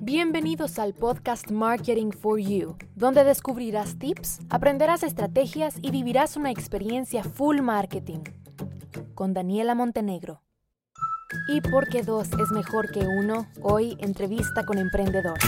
[0.00, 7.22] Bienvenidos al podcast Marketing for You, donde descubrirás tips, aprenderás estrategias y vivirás una experiencia
[7.22, 8.24] full marketing.
[9.14, 10.42] Con Daniela Montenegro.
[11.48, 15.38] Y porque dos es mejor que uno, hoy entrevista con emprendedor.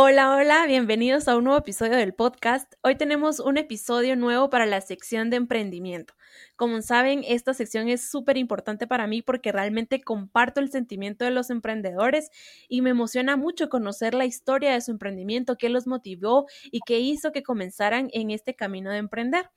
[0.00, 2.72] Hola, hola, bienvenidos a un nuevo episodio del podcast.
[2.82, 6.14] Hoy tenemos un episodio nuevo para la sección de emprendimiento.
[6.54, 11.32] Como saben, esta sección es súper importante para mí porque realmente comparto el sentimiento de
[11.32, 12.30] los emprendedores
[12.68, 17.00] y me emociona mucho conocer la historia de su emprendimiento, qué los motivó y qué
[17.00, 19.50] hizo que comenzaran en este camino de emprender.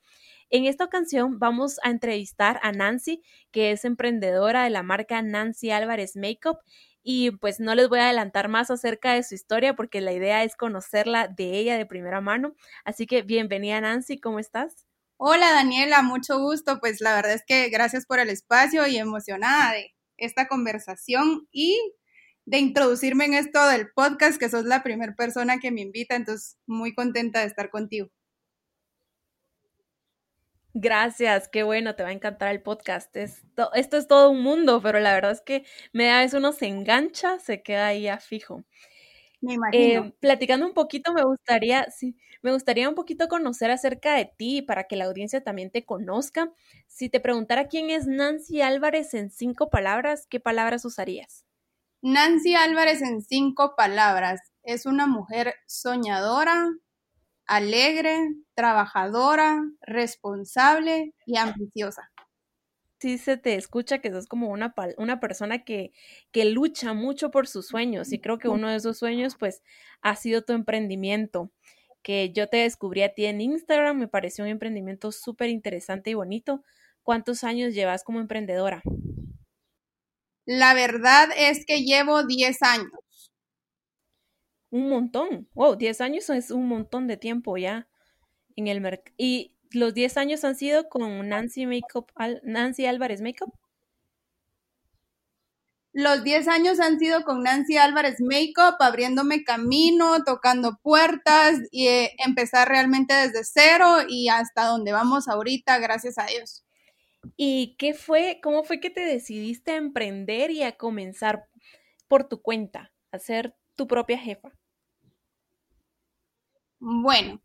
[0.50, 3.22] En esta ocasión vamos a entrevistar a Nancy,
[3.52, 6.58] que es emprendedora de la marca Nancy Álvarez Makeup
[7.02, 10.44] y pues no les voy a adelantar más acerca de su historia porque la idea
[10.44, 12.54] es conocerla de ella de primera mano.
[12.84, 14.86] Así que bienvenida Nancy, ¿cómo estás?
[15.16, 16.80] Hola Daniela, mucho gusto.
[16.80, 21.78] Pues la verdad es que gracias por el espacio y emocionada de esta conversación y
[22.44, 26.58] de introducirme en esto del podcast, que sos la primera persona que me invita, entonces
[26.66, 28.10] muy contenta de estar contigo.
[30.74, 33.14] Gracias, qué bueno, te va a encantar el podcast.
[33.16, 36.52] Esto, esto es todo un mundo, pero la verdad es que me da vez uno
[36.52, 38.64] se engancha, se queda ahí a fijo.
[39.42, 40.06] Me imagino.
[40.06, 44.62] Eh, platicando un poquito, me gustaría, sí, me gustaría un poquito conocer acerca de ti
[44.62, 46.50] para que la audiencia también te conozca.
[46.88, 51.44] Si te preguntara quién es Nancy Álvarez en cinco palabras, ¿qué palabras usarías?
[52.02, 54.40] Nancy Álvarez en cinco palabras.
[54.62, 56.68] Es una mujer soñadora,
[57.46, 58.16] alegre,
[58.54, 62.10] trabajadora, responsable y ambiciosa.
[63.00, 65.92] Sí se te escucha que sos como una, una persona que,
[66.30, 69.62] que lucha mucho por sus sueños y creo que uno de esos sueños pues
[70.02, 71.50] ha sido tu emprendimiento
[72.02, 76.14] que yo te descubrí a ti en Instagram, me pareció un emprendimiento súper interesante y
[76.14, 76.62] bonito.
[77.02, 78.82] ¿Cuántos años llevas como emprendedora?
[80.44, 82.90] La verdad es que llevo 10 años
[84.72, 85.48] un montón.
[85.54, 87.86] Wow, 10 años es un montón de tiempo ya
[88.56, 89.14] en el mercado.
[89.18, 92.10] ¿Y los 10 años han sido con Nancy Makeup,
[92.42, 93.54] Nancy Álvarez Makeup?
[95.92, 102.12] Los 10 años han sido con Nancy Álvarez Makeup, abriéndome camino, tocando puertas y eh,
[102.24, 106.64] empezar realmente desde cero y hasta donde vamos ahorita, gracias a Dios.
[107.36, 111.44] ¿Y qué fue, cómo fue que te decidiste a emprender y a comenzar
[112.08, 114.50] por tu cuenta, a ser tu propia jefa?
[116.84, 117.40] Bueno,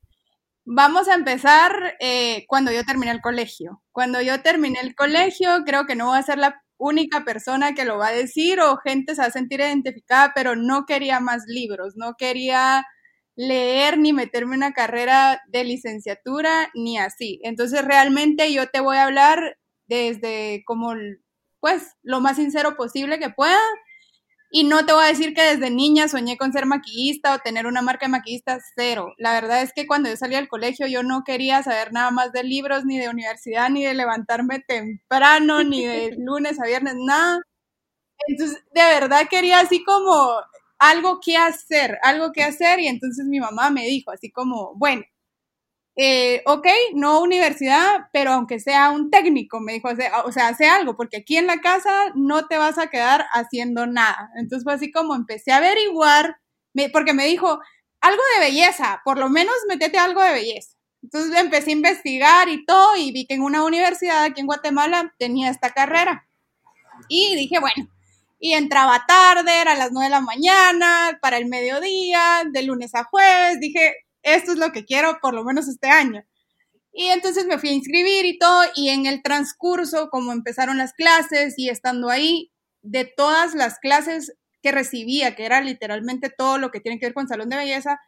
[0.65, 3.83] vamos a empezar eh, cuando yo terminé el colegio.
[3.91, 7.85] Cuando yo terminé el colegio, creo que no voy a ser la única persona que
[7.85, 11.43] lo va a decir o gente se va a sentir identificada, pero no quería más
[11.47, 12.85] libros, no quería
[13.35, 17.39] leer ni meterme en una carrera de licenciatura ni así.
[17.43, 20.95] Entonces realmente yo te voy a hablar desde como
[21.61, 23.59] pues lo más sincero posible que pueda
[24.49, 27.67] y no te voy a decir que desde niña soñé con ser maquillista o tener
[27.67, 29.13] una marca de maquillista, cero.
[29.17, 32.31] La verdad es que cuando yo salí del colegio yo no quería saber nada más
[32.31, 37.41] de libros, ni de universidad, ni de levantarme temprano, ni de lunes a viernes, nada.
[38.27, 40.31] Entonces, de verdad quería así como
[40.79, 42.79] algo que hacer, algo que hacer.
[42.79, 45.03] Y entonces mi mamá me dijo así como, bueno,
[45.99, 49.89] eh, ok, no universidad, pero aunque sea un técnico, me dijo,
[50.25, 53.87] o sea, hace algo, porque aquí en la casa no te vas a quedar haciendo
[53.87, 54.29] nada.
[54.37, 56.37] Entonces fue así como empecé a averiguar,
[56.93, 57.59] porque me dijo,
[57.99, 60.77] algo de belleza, por lo menos metete algo de belleza.
[61.01, 65.15] Entonces empecé a investigar y todo, y vi que en una universidad aquí en Guatemala
[65.17, 66.27] tenía esta carrera.
[67.09, 67.89] Y dije, bueno,
[68.39, 72.93] y entraba tarde, era a las 9 de la mañana, para el mediodía, de lunes
[72.93, 76.23] a jueves, dije, esto es lo que quiero por lo menos este año.
[76.91, 80.93] Y entonces me fui a inscribir y todo, y en el transcurso, como empezaron las
[80.93, 82.51] clases y estando ahí,
[82.81, 87.13] de todas las clases que recibía, que era literalmente todo lo que tiene que ver
[87.13, 87.99] con salón de belleza,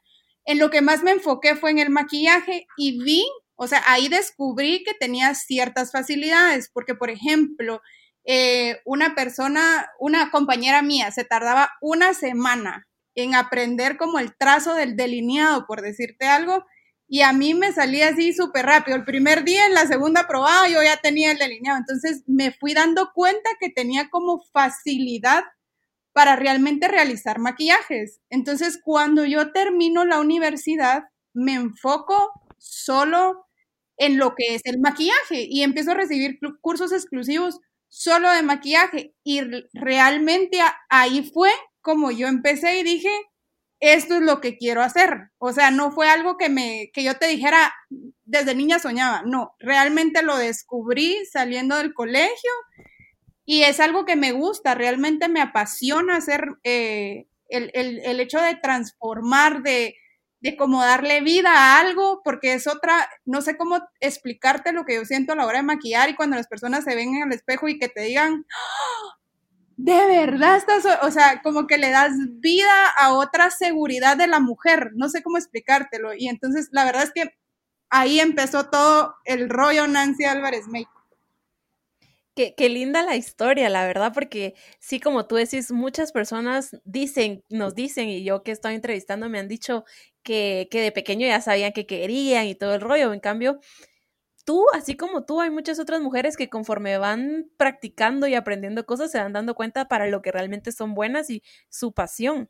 [0.45, 3.23] en lo que más me enfoqué fue en el maquillaje y vi,
[3.55, 7.81] o sea, ahí descubrí que tenía ciertas facilidades, porque por ejemplo,
[8.25, 12.88] eh, una persona, una compañera mía, se tardaba una semana
[13.21, 16.65] en aprender como el trazo del delineado, por decirte algo,
[17.07, 18.95] y a mí me salía así súper rápido.
[18.95, 21.79] El primer día, en la segunda probada, yo ya tenía el delineado.
[21.79, 25.43] Entonces me fui dando cuenta que tenía como facilidad
[26.13, 28.21] para realmente realizar maquillajes.
[28.29, 33.47] Entonces, cuando yo termino la universidad, me enfoco solo
[33.97, 39.15] en lo que es el maquillaje y empiezo a recibir cursos exclusivos solo de maquillaje.
[39.23, 39.41] Y
[39.73, 41.49] realmente ahí fue
[41.81, 43.11] como yo empecé y dije,
[43.79, 45.29] esto es lo que quiero hacer.
[45.37, 47.73] O sea, no fue algo que me que yo te dijera
[48.25, 52.51] desde niña soñaba, no, realmente lo descubrí saliendo del colegio
[53.45, 58.55] y es algo que me gusta, realmente me apasiona hacer eh, el, el, hecho de
[58.55, 59.95] transformar, de,
[60.41, 64.95] de como darle vida a algo, porque es otra, no sé cómo explicarte lo que
[64.95, 67.33] yo siento a la hora de maquillar y cuando las personas se ven en el
[67.33, 69.18] espejo y que te digan, ¡Ah!
[69.81, 72.11] De verdad estás, o sea, como que le das
[72.41, 76.13] vida a otra seguridad de la mujer, no sé cómo explicártelo.
[76.13, 77.33] Y entonces la verdad es que
[77.89, 80.89] ahí empezó todo el rollo Nancy Álvarez Make.
[82.35, 87.45] Qué, qué, linda la historia, la verdad, porque sí, como tú decís, muchas personas dicen,
[87.49, 89.85] nos dicen, y yo que estoy entrevistando me han dicho
[90.23, 93.13] que, que de pequeño ya sabían que querían y todo el rollo.
[93.13, 93.59] En cambio,
[94.49, 99.11] tú, así como tú, hay muchas otras mujeres que conforme van practicando y aprendiendo cosas,
[99.11, 102.49] se van dando cuenta para lo que realmente son buenas y su pasión.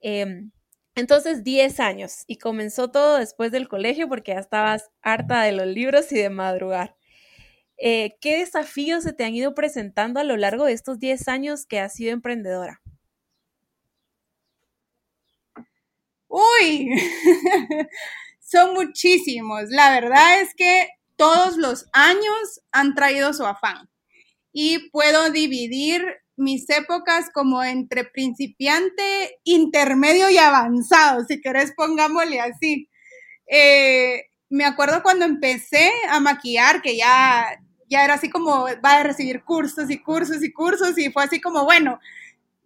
[0.00, 0.50] Em,
[0.96, 5.68] entonces, 10 años y comenzó todo después del colegio porque ya estabas harta de los
[5.68, 6.96] libros y de madrugar.
[7.78, 11.66] Eh, ¿Qué desafíos se te han ido presentando a lo largo de estos 10 años
[11.66, 12.82] que has sido emprendedora?
[16.28, 16.90] Uy,
[18.40, 19.64] son muchísimos.
[19.70, 20.88] La verdad es que
[21.20, 23.90] todos los años han traído su afán
[24.54, 26.02] y puedo dividir
[26.36, 32.88] mis épocas como entre principiante, intermedio y avanzado, si querés pongámosle así.
[33.46, 37.54] Eh, me acuerdo cuando empecé a maquillar, que ya
[37.90, 41.38] ya era así como, va a recibir cursos y cursos y cursos y fue así
[41.38, 42.00] como, bueno,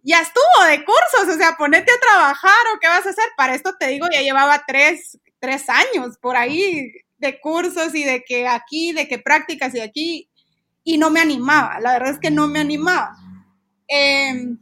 [0.01, 3.25] ya estuvo de cursos, o sea, ponete a trabajar o qué vas a hacer.
[3.35, 8.23] Para esto te digo, ya llevaba tres, tres años por ahí de cursos y de
[8.23, 10.29] que aquí, de que prácticas y aquí,
[10.83, 13.15] y no me animaba, la verdad es que no me animaba.
[13.87, 14.59] Em,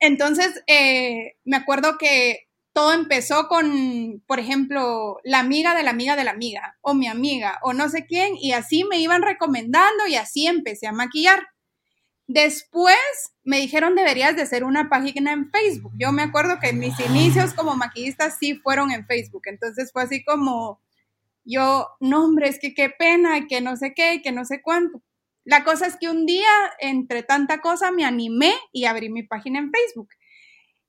[0.00, 6.16] entonces, eh, me acuerdo que todo empezó con, por ejemplo, la amiga de la amiga
[6.16, 10.06] de la amiga, o mi amiga, o no sé quién, y así me iban recomendando
[10.06, 11.48] y así empecé a maquillar.
[12.26, 12.96] Después
[13.44, 15.92] me dijeron deberías de hacer una página en Facebook.
[15.98, 20.24] Yo me acuerdo que mis inicios como maquillista sí fueron en Facebook, entonces fue así
[20.24, 20.80] como
[21.44, 25.02] yo, no hombre, es que qué pena, que no sé qué, que no sé cuánto.
[25.44, 29.58] La cosa es que un día, entre tanta cosa, me animé y abrí mi página
[29.58, 30.08] en Facebook.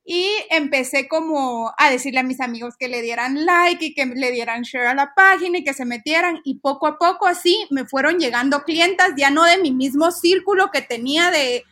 [0.05, 4.31] Y empecé como a decirle a mis amigos que le dieran like y que le
[4.31, 6.41] dieran share a la página y que se metieran.
[6.43, 10.71] Y poco a poco así me fueron llegando clientas, ya no de mi mismo círculo
[10.71, 11.63] que tenía de,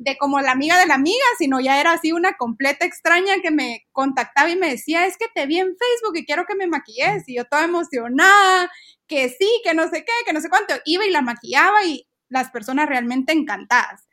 [0.00, 3.50] de como la amiga de la amiga, sino ya era así una completa extraña que
[3.50, 6.66] me contactaba y me decía, es que te vi en Facebook y quiero que me
[6.66, 7.28] maquilles.
[7.28, 8.70] Y yo toda emocionada,
[9.06, 10.74] que sí, que no sé qué, que no sé cuánto.
[10.86, 14.06] Iba y la maquillaba y las personas realmente encantadas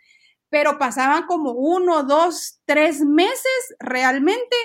[0.50, 4.56] pero pasaban como uno, dos, tres meses realmente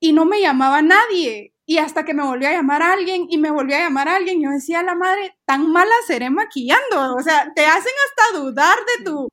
[0.00, 1.54] y no me llamaba nadie.
[1.66, 4.16] Y hasta que me volvió a llamar a alguien y me volvió a llamar a
[4.16, 7.14] alguien, yo decía, la madre, tan mala seré maquillando.
[7.16, 9.28] O sea, te hacen hasta dudar de tu,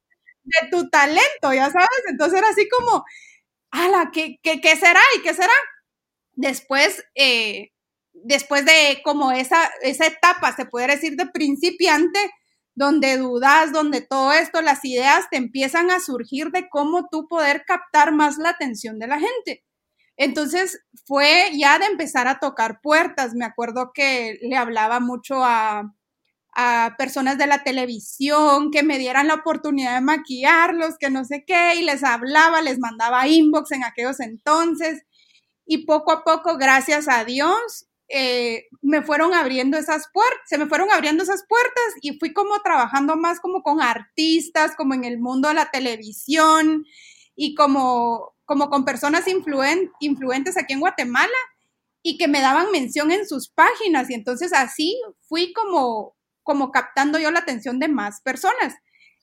[0.45, 2.03] de tu talento, ya sabes.
[2.09, 3.05] Entonces era así como,
[3.71, 5.53] ala, ¿qué, qué, qué será y qué será?
[6.33, 7.71] Después, eh,
[8.13, 12.19] después de como esa, esa etapa, se puede decir, de principiante,
[12.75, 17.63] donde dudas, donde todo esto, las ideas te empiezan a surgir de cómo tú poder
[17.65, 19.63] captar más la atención de la gente.
[20.17, 23.33] Entonces fue ya de empezar a tocar puertas.
[23.35, 25.93] Me acuerdo que le hablaba mucho a,
[26.55, 31.43] a personas de la televisión que me dieran la oportunidad de maquillarlos, que no sé
[31.45, 35.03] qué, y les hablaba, les mandaba inbox en aquellos entonces.
[35.65, 40.67] Y poco a poco, gracias a Dios, eh, me fueron abriendo esas puertas, se me
[40.67, 45.19] fueron abriendo esas puertas y fui como trabajando más como con artistas, como en el
[45.19, 46.85] mundo de la televisión
[47.35, 51.33] y como, como con personas influentes aquí en Guatemala
[52.03, 56.14] y que me daban mención en sus páginas y entonces así fui como,
[56.45, 58.75] como captando yo la atención de más personas.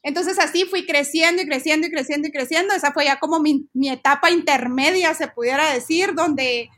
[0.03, 2.75] Entonces así fui creciendo y creciendo y creciendo y creciendo.
[2.75, 6.69] Esa fue ya como mi, mi etapa intermedia, se pudiera decir, donde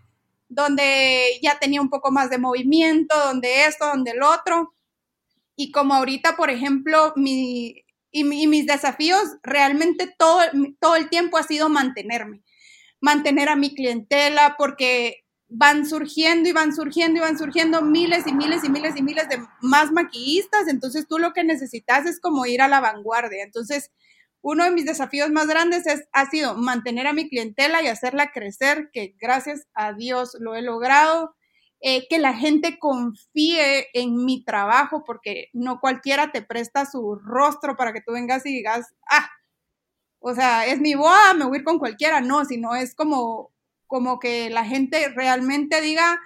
[0.49, 4.75] donde ya tenía un poco más de movimiento, donde esto, donde el otro.
[5.57, 10.41] Y como ahorita, por ejemplo, mi, y, mis desafíos realmente todo,
[10.81, 12.43] todo el tiempo ha sido mantenerme,
[13.01, 15.24] mantener a mi clientela, porque
[15.57, 19.29] van surgiendo y van surgiendo y van surgiendo miles y miles y miles y miles
[19.29, 23.45] de más maquillistas, entonces tú lo que necesitas es como ir a la vanguardia.
[23.45, 23.93] Entonces,
[24.43, 28.33] uno de mis desafíos más grandes es, ha sido mantener a mi clientela y hacerla
[28.33, 31.35] crecer, que gracias a Dios lo he logrado.
[31.87, 37.77] Eh, que la gente confíe en mi trabajo, porque no cualquiera te presta su rostro
[37.77, 39.29] para que tú vengas y digas, ah,
[40.19, 43.54] o sea, es mi boda, me voy a ir con cualquiera, no, sino es como,
[43.87, 46.21] como que la gente realmente diga,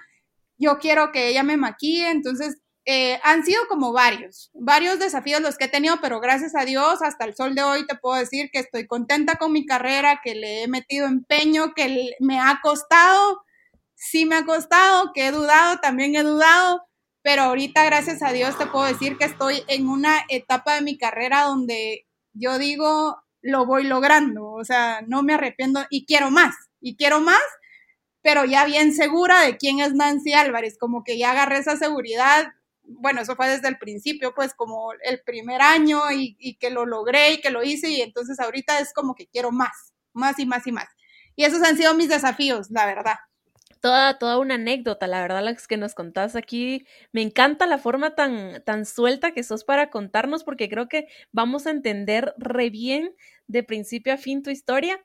[0.57, 5.57] yo quiero que ella me maquille, entonces eh, han sido como varios, varios desafíos los
[5.57, 8.49] que he tenido, pero gracias a Dios, hasta el sol de hoy te puedo decir
[8.51, 13.43] que estoy contenta con mi carrera, que le he metido empeño, que me ha costado,
[13.95, 16.81] sí me ha costado, que he dudado, también he dudado,
[17.21, 20.97] pero ahorita, gracias a Dios, te puedo decir que estoy en una etapa de mi
[20.97, 26.55] carrera donde yo digo, lo voy logrando, o sea, no me arrepiento y quiero más,
[26.81, 27.41] y quiero más,
[28.21, 32.53] pero ya bien segura de quién es Nancy Álvarez, como que ya agarré esa seguridad
[32.89, 37.33] bueno, eso fue desde el principio, pues como el primer año y, que lo logré
[37.33, 40.65] y que lo hice y entonces ahorita es como que quiero más, más y más
[40.67, 40.87] y más.
[41.35, 43.15] Y esos han sido mis desafíos, la verdad.
[43.79, 46.85] Toda, toda una anécdota, la verdad, las que nos contás aquí.
[47.13, 51.65] Me encanta la forma tan, tan suelta que sos para contarnos, porque creo que vamos
[51.65, 53.15] a entender re bien
[53.47, 54.99] de principio a fin tu historia.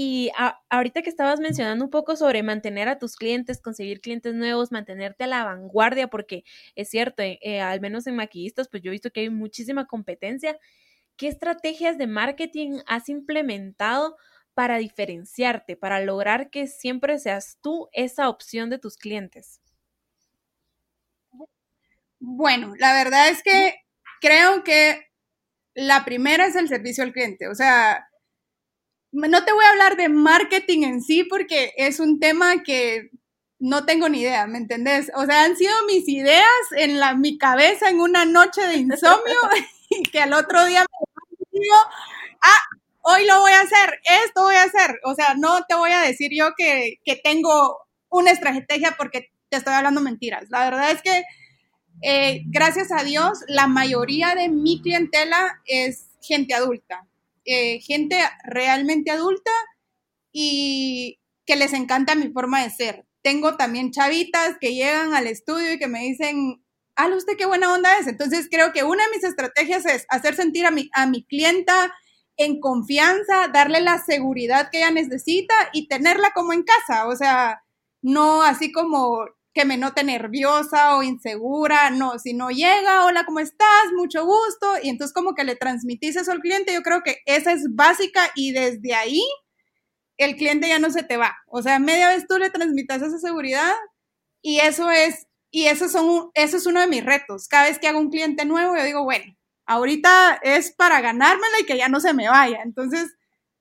[0.00, 0.30] Y
[0.70, 5.24] ahorita que estabas mencionando un poco sobre mantener a tus clientes, conseguir clientes nuevos, mantenerte
[5.24, 6.44] a la vanguardia, porque
[6.76, 9.88] es cierto, eh, eh, al menos en maquillistas, pues yo he visto que hay muchísima
[9.88, 10.56] competencia.
[11.16, 14.16] ¿Qué estrategias de marketing has implementado
[14.54, 19.60] para diferenciarte, para lograr que siempre seas tú esa opción de tus clientes?
[22.20, 23.74] Bueno, la verdad es que
[24.20, 25.08] creo que
[25.74, 27.48] la primera es el servicio al cliente.
[27.48, 28.08] O sea,
[29.12, 33.10] no te voy a hablar de marketing en sí porque es un tema que
[33.58, 35.10] no tengo ni idea, ¿me entendés?
[35.16, 36.44] O sea, han sido mis ideas
[36.76, 39.36] en la, mi cabeza en una noche de insomnio
[39.90, 40.84] y que al otro día
[41.52, 41.76] me digo,
[42.42, 42.62] ah,
[43.02, 45.00] hoy lo voy a hacer, esto voy a hacer.
[45.04, 47.78] O sea, no te voy a decir yo que, que tengo
[48.10, 50.44] una estrategia porque te estoy hablando mentiras.
[50.50, 51.24] La verdad es que,
[52.02, 57.07] eh, gracias a Dios, la mayoría de mi clientela es gente adulta.
[57.50, 59.50] Eh, gente realmente adulta
[60.32, 63.06] y que les encanta mi forma de ser.
[63.22, 66.62] Tengo también chavitas que llegan al estudio y que me dicen,
[66.94, 68.06] ah, usted qué buena onda es.
[68.06, 71.94] Entonces creo que una de mis estrategias es hacer sentir a mi, a mi clienta
[72.36, 77.08] en confianza, darle la seguridad que ella necesita y tenerla como en casa.
[77.08, 77.62] O sea,
[78.02, 79.24] no así como
[79.54, 83.92] que me note nerviosa o insegura, no, si no llega, hola, ¿cómo estás?
[83.96, 87.52] Mucho gusto, y entonces como que le transmitís eso al cliente, yo creo que esa
[87.52, 89.22] es básica y desde ahí
[90.18, 93.18] el cliente ya no se te va, o sea, media vez tú le transmitas esa
[93.18, 93.72] seguridad
[94.42, 97.88] y eso es, y eso, son, eso es uno de mis retos, cada vez que
[97.88, 99.36] hago un cliente nuevo, yo digo, bueno,
[99.66, 103.14] ahorita es para ganármela y que ya no se me vaya, entonces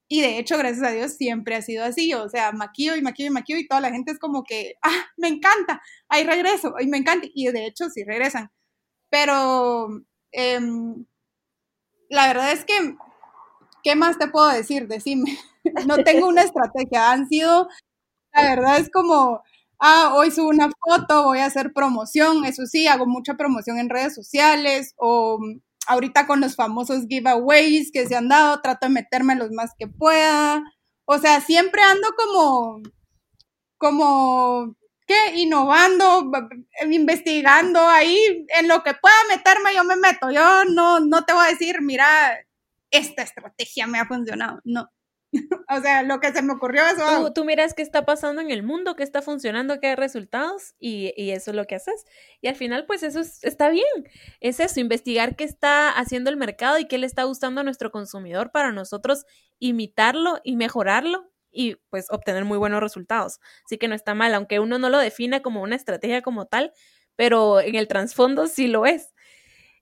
[0.09, 2.13] y de hecho, gracias a Dios, siempre ha sido así.
[2.13, 5.05] O sea, maquillo y maquillo y maquillo y toda la gente es como que, ah,
[5.17, 7.27] me encanta, ahí regreso, y me encanta.
[7.33, 8.51] Y de hecho, sí regresan.
[9.09, 9.89] Pero
[10.31, 11.05] em,
[12.09, 12.95] la verdad es que,
[13.83, 14.87] ¿qué más te puedo decir?
[14.87, 15.37] Decime.
[15.87, 17.11] no tengo una estrategia.
[17.11, 17.67] Han sido,
[18.33, 19.43] la verdad es como,
[19.79, 22.45] ah, hoy subo una foto, voy a hacer promoción.
[22.45, 25.39] Eso sí, hago mucha promoción en redes sociales o
[25.88, 29.88] ahorita con los famosos giveaways que se han dado, trato de meterme los más que
[29.88, 30.63] pueda.
[31.06, 32.82] O sea, siempre ando como,
[33.77, 34.75] como,
[35.08, 35.38] ¿qué?
[35.38, 36.29] Innovando,
[36.91, 40.29] investigando ahí, en lo que pueda meterme yo me meto.
[40.32, 42.38] Yo no, no te voy a decir, mira,
[42.91, 44.60] esta estrategia me ha funcionado.
[44.65, 44.89] No,
[45.70, 47.34] o sea, lo que se me ocurrió eso.
[47.34, 51.13] Tú, miras qué está pasando en el mundo, qué está funcionando, qué hay resultados y,
[51.32, 52.06] eso es lo que haces.
[52.41, 53.86] Y al final, pues eso está bien.
[54.39, 57.91] Es eso, investigar qué está haciendo el mercado y qué le está gustando a nuestro
[57.91, 59.25] consumidor para nosotros
[59.60, 63.39] imitarlo y mejorarlo y pues obtener muy buenos resultados.
[63.65, 66.72] Así que no está mal, aunque uno no lo defina como una estrategia como tal,
[67.15, 69.13] pero en el trasfondo sí lo es.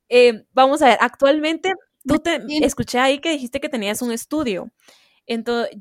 [0.09, 1.73] Eh, vamos a ver, actualmente
[2.07, 4.71] tú te escuché ahí que dijiste que tenías un estudio.
[5.27, 5.77] Entonces,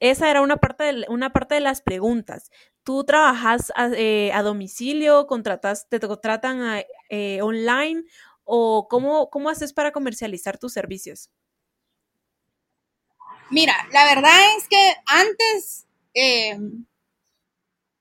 [0.00, 2.50] esa era una parte de, una parte de las preguntas.
[2.84, 8.04] ¿Tú trabajas a, eh, domicilio, contratas, te contratan eh, online
[8.44, 11.30] o cómo, cómo haces para comercializar tus servicios?
[13.50, 16.58] Mira, la verdad es que antes eh,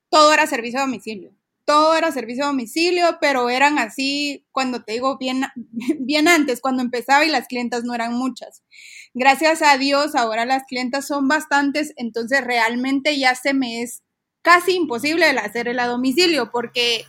[0.10, 1.37] todo era servicio a domicilio
[1.68, 5.44] todo era servicio a domicilio, pero eran así, cuando te digo bien,
[6.00, 8.64] bien antes, cuando empezaba y las clientas no eran muchas.
[9.14, 14.02] Gracias a Dios, ahora las clientas son bastantes, entonces realmente ya se me es
[14.42, 17.04] casi imposible el hacer el a domicilio, porque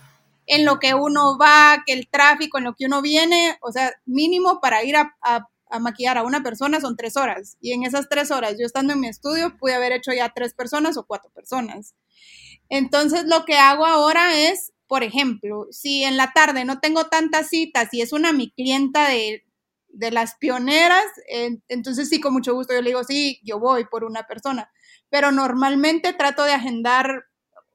[0.46, 3.92] en lo que uno va, que el tráfico, en lo que uno viene, o sea,
[4.06, 5.16] mínimo para ir a,
[5.70, 7.56] a maquillar a una persona son tres horas.
[7.60, 10.52] Y en esas tres horas, yo estando en mi estudio, pude haber hecho ya tres
[10.52, 11.94] personas o cuatro personas.
[12.68, 17.48] Entonces, lo que hago ahora es, por ejemplo, si en la tarde no tengo tantas
[17.48, 19.44] citas y es una mi clienta de,
[20.12, 21.04] las pioneras,
[21.68, 24.70] entonces sí, con mucho gusto yo le digo, sí, yo voy por una persona.
[25.10, 27.24] Pero normalmente trato de agendar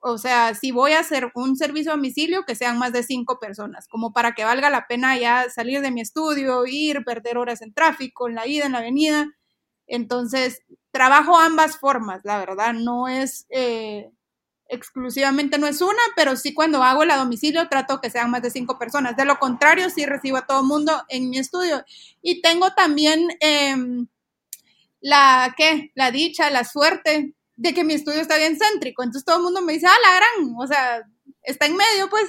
[0.02, 3.40] O sea, si voy a hacer un servicio a domicilio, que sean más de cinco
[3.40, 7.62] personas, como para que valga la pena ya salir de mi estudio, ir, perder horas
[7.62, 9.28] en tráfico, en la ida, en la avenida.
[9.88, 14.12] Entonces, trabajo ambas formas, la verdad, no es eh,
[14.68, 18.42] exclusivamente, no es una, pero sí cuando hago el a domicilio trato que sean más
[18.42, 19.16] de cinco personas.
[19.16, 21.84] De lo contrario, sí recibo a todo mundo en mi estudio.
[22.22, 24.08] Y tengo también em,
[25.02, 25.92] la, ¿qué?
[25.96, 29.04] La dicha, la suerte de que mi estudio está bien céntrico.
[29.04, 31.04] Entonces todo el mundo me dice, ah, la gran, o sea,
[31.44, 32.26] está en medio, pues,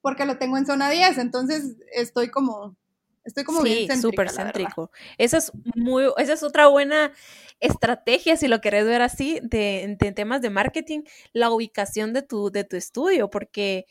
[0.00, 1.18] porque lo tengo en zona 10.
[1.18, 2.76] Entonces estoy como,
[3.24, 4.90] estoy como sí, bien súper céntrico.
[5.16, 7.12] Esa es muy, esa es otra buena
[7.60, 12.50] estrategia, si lo querés ver así, de, de temas de marketing, la ubicación de tu,
[12.50, 13.86] de tu estudio, porque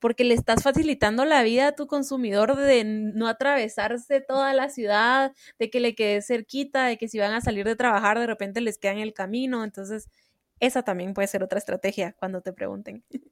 [0.00, 5.32] porque le estás facilitando la vida a tu consumidor de no atravesarse toda la ciudad,
[5.60, 8.60] de que le quede cerquita, de que si van a salir de trabajar de repente
[8.60, 9.62] les queda en el camino.
[9.62, 10.08] Entonces,
[10.60, 13.04] esa también puede ser otra estrategia cuando te pregunten.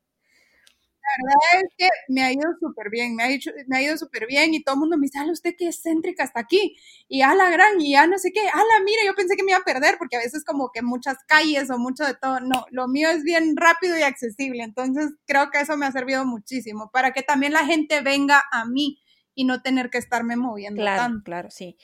[1.18, 3.28] La verdad es que me ha ido súper bien, me ha,
[3.66, 6.24] me ha ido súper bien y todo el mundo me dice, ala, usted qué excéntrica
[6.24, 6.76] hasta aquí,
[7.08, 9.52] y a la gran, y ya no sé qué, ala, mira, yo pensé que me
[9.52, 12.66] iba a perder, porque a veces como que muchas calles o mucho de todo, no,
[12.70, 16.90] lo mío es bien rápido y accesible, entonces creo que eso me ha servido muchísimo,
[16.92, 19.00] para que también la gente venga a mí
[19.34, 21.24] y no tener que estarme moviendo claro, tanto.
[21.24, 21.76] Claro, sí.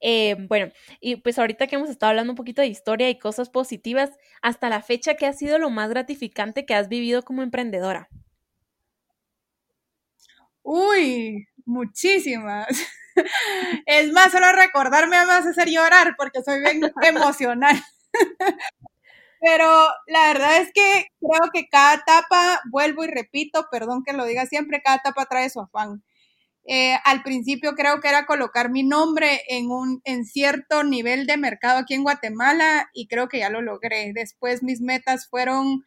[0.00, 3.50] Eh, bueno, y pues ahorita que hemos estado hablando un poquito de historia y cosas
[3.50, 4.10] positivas,
[4.42, 8.08] hasta la fecha, ¿qué ha sido lo más gratificante que has vivido como emprendedora?
[10.70, 12.66] Uy, muchísimas.
[13.86, 17.74] Es más, solo recordarme me a hacer llorar porque soy bien emocional.
[19.40, 19.66] Pero
[20.08, 24.46] la verdad es que creo que cada etapa, vuelvo y repito, perdón que lo diga
[24.46, 26.02] siempre, cada etapa trae su afán.
[26.66, 31.36] Eh, al principio creo que era colocar mi nombre en un en cierto nivel de
[31.38, 34.12] mercado aquí en Guatemala y creo que ya lo logré.
[34.14, 35.84] Después mis metas fueron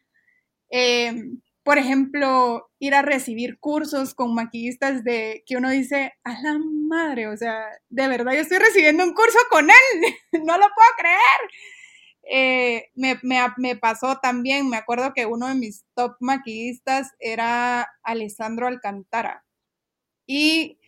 [0.70, 1.14] eh,
[1.64, 7.28] por ejemplo, ir a recibir cursos con maquillistas de que uno dice, a la madre,
[7.28, 10.14] o sea, de verdad yo estoy recibiendo un curso con él,
[10.44, 11.18] no lo puedo creer.
[12.24, 13.18] Eh, me,
[13.56, 19.44] me, pasó también, me acuerdo que uno de mis top maquillistas era Alessandro Alcantara.
[20.26, 20.78] Y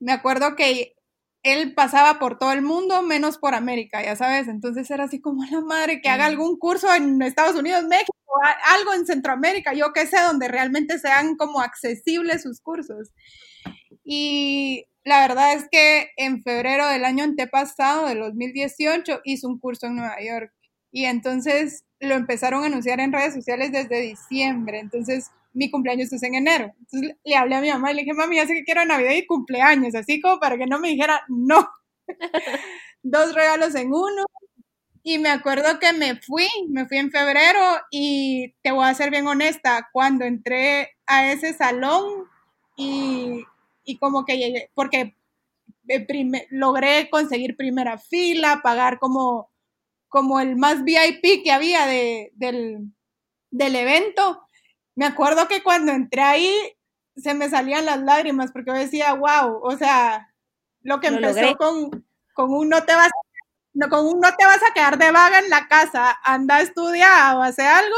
[0.00, 0.96] me acuerdo que
[1.42, 4.48] él pasaba por todo el mundo menos por América, ya sabes.
[4.48, 8.12] Entonces era así como la madre que haga algún curso en Estados Unidos, México,
[8.74, 13.10] algo en Centroamérica, yo qué sé, donde realmente sean como accesibles sus cursos.
[14.04, 19.86] Y la verdad es que en febrero del año antepasado, del 2018, hizo un curso
[19.86, 20.52] en Nueva York.
[20.92, 24.78] Y entonces lo empezaron a anunciar en redes sociales desde diciembre.
[24.80, 26.72] Entonces mi cumpleaños es en enero.
[26.80, 29.12] Entonces le hablé a mi mamá y le dije, mami, ya sé que quiero Navidad
[29.12, 31.68] y cumpleaños, así como para que no me dijera no.
[33.02, 34.24] Dos regalos en uno.
[35.02, 37.60] Y me acuerdo que me fui, me fui en febrero
[37.90, 42.24] y te voy a ser bien honesta, cuando entré a ese salón
[42.76, 43.44] y,
[43.84, 45.16] y como que llegué, porque
[46.50, 49.50] logré conseguir primera fila, pagar como,
[50.08, 52.92] como el más VIP que había de, del,
[53.50, 54.42] del evento.
[54.94, 56.54] Me acuerdo que cuando entré ahí
[57.16, 60.32] se me salían las lágrimas porque yo decía, wow, o sea,
[60.82, 63.10] lo que empezó con, con un no te vas
[63.74, 66.62] no, con un no te vas a quedar de vaga en la casa, anda a
[66.62, 67.96] estudiar o hace algo,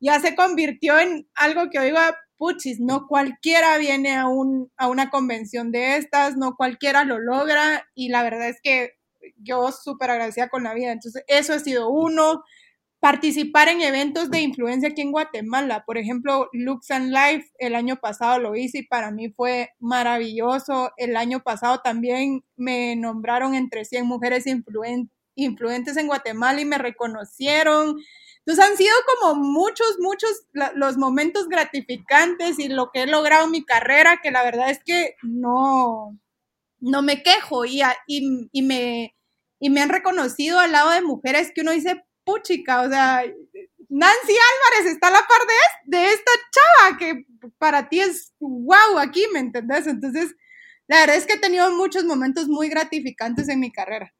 [0.00, 5.10] ya se convirtió en algo que oiga, puchis, no cualquiera viene a, un, a una
[5.10, 8.92] convención de estas, no cualquiera lo logra y la verdad es que
[9.36, 10.92] yo súper agradecida con la vida.
[10.92, 12.42] Entonces, eso ha sido uno
[13.02, 15.82] participar en eventos de influencia aquí en Guatemala.
[15.84, 20.92] Por ejemplo, Lux and Life el año pasado lo hice y para mí fue maravilloso.
[20.96, 24.44] El año pasado también me nombraron entre 100 mujeres
[25.34, 27.96] influentes en Guatemala y me reconocieron.
[28.38, 33.50] Entonces han sido como muchos, muchos los momentos gratificantes y lo que he logrado en
[33.50, 36.16] mi carrera, que la verdad es que no,
[36.78, 39.16] no me quejo y, y, y me,
[39.58, 43.24] y me han reconocido al lado de mujeres que uno dice, puchica, o sea,
[43.88, 45.40] Nancy Álvarez está a la par
[45.84, 47.26] de, esta chava que
[47.58, 49.86] para ti es wow aquí, ¿me entendés?
[49.86, 50.34] Entonces,
[50.88, 54.14] la verdad es que he tenido muchos momentos muy gratificantes en mi carrera.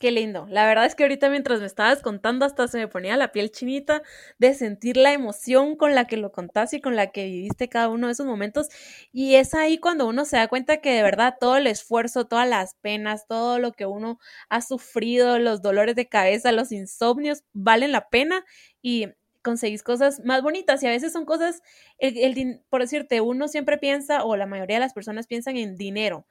[0.00, 0.46] Qué lindo.
[0.48, 3.50] La verdad es que ahorita mientras me estabas contando hasta se me ponía la piel
[3.50, 4.02] chinita
[4.38, 7.88] de sentir la emoción con la que lo contaste y con la que viviste cada
[7.88, 8.68] uno de esos momentos.
[9.10, 12.48] Y es ahí cuando uno se da cuenta que de verdad todo el esfuerzo, todas
[12.48, 17.90] las penas, todo lo que uno ha sufrido, los dolores de cabeza, los insomnios, valen
[17.90, 18.44] la pena
[18.80, 19.08] y
[19.42, 21.60] conseguís cosas más bonitas y a veces son cosas,
[21.98, 26.24] el, por decirte, uno siempre piensa o la mayoría de las personas piensan en dinero.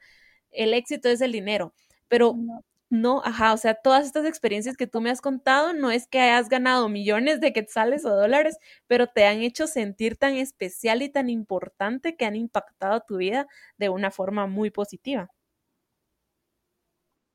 [0.51, 1.73] El éxito es el dinero,
[2.09, 2.35] pero
[3.23, 6.47] ajá, o sea, todas estas experiencias que tú me has contado no es que hayas
[6.49, 11.29] ganado millones de quetzales o dólares, pero te han hecho sentir tan especial y tan
[11.29, 13.47] importante que han impactado tu vida
[13.77, 15.29] de una forma muy positiva.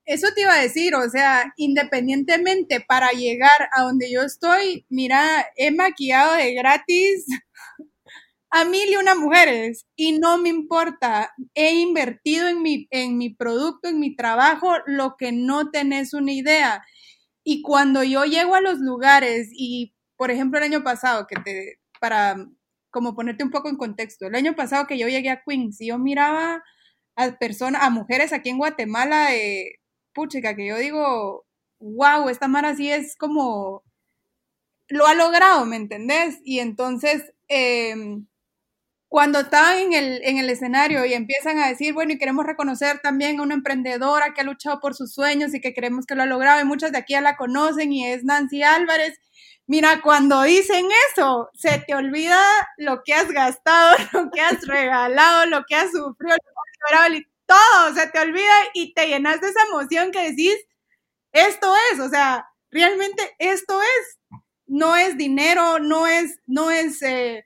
[0.05, 5.23] Eso te iba a decir, o sea, independientemente para llegar a donde yo estoy, mira,
[5.55, 7.25] he maquillado de gratis
[8.55, 11.33] a mil y una mujeres y no me importa.
[11.55, 16.31] He invertido en mi, en mi producto, en mi trabajo, lo que no tenés una
[16.33, 16.85] idea.
[17.43, 21.79] Y cuando yo llego a los lugares y, por ejemplo, el año pasado, que te,
[21.99, 22.35] para
[22.91, 25.87] como ponerte un poco en contexto, el año pasado que yo llegué a Queens y
[25.87, 26.63] yo miraba
[27.15, 29.79] a personas, a mujeres aquí en Guatemala, de
[30.13, 31.45] puchica, que yo digo,
[31.79, 33.83] wow, esta Mara sí es como,
[34.89, 36.39] lo ha logrado, ¿me entendés?
[36.43, 37.95] Y entonces, eh,
[39.13, 42.97] cuando están en el, en el escenario y empiezan a decir, bueno, y queremos reconocer
[42.97, 46.23] también a una emprendedora que ha luchado por sus sueños y que creemos que lo
[46.23, 49.19] ha logrado, y muchas de aquí ya la conocen y es Nancy Álvarez.
[49.67, 52.39] Mira, cuando dicen eso, se te olvida
[52.77, 56.35] lo que has gastado, lo que has regalado, lo que has sufrido,
[56.91, 60.55] lo y todo, se te olvida y te llenas de esa emoción que decís,
[61.33, 67.45] esto es, o sea, realmente esto es, no es dinero, no es, no es, eh,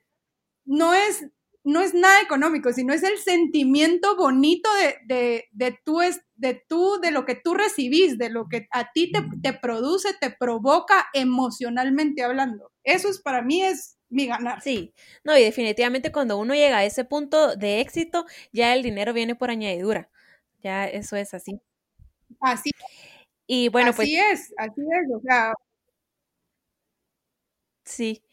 [0.63, 1.25] no es
[1.67, 5.99] no es nada económico, sino es el sentimiento bonito de, de, de, tú,
[6.35, 10.13] de, tú, de lo que tú recibís, de lo que a ti te, te, produce,
[10.19, 12.71] te provoca emocionalmente hablando.
[12.83, 14.61] Eso es para mí es mi ganar.
[14.61, 14.93] Sí,
[15.25, 19.35] no, y definitivamente cuando uno llega a ese punto de éxito, ya el dinero viene
[19.35, 20.09] por añadidura.
[20.63, 21.59] Ya eso es así.
[22.39, 22.71] Así.
[23.45, 24.07] Y bueno, pues.
[24.07, 25.53] Así es, así es, o sea.
[27.83, 28.23] Sí.